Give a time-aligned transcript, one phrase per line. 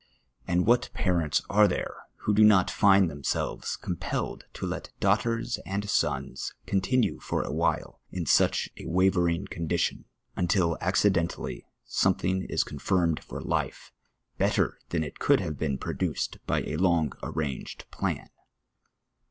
[0.47, 5.87] And what parents are there who do not find themselves compelled to let daughters and
[5.87, 12.79] sons continue for a while in such a wavering condition, until accidentally something is con
[12.79, 13.91] firmed for life,
[14.39, 18.29] better than it could have been produced by a long arranged plan.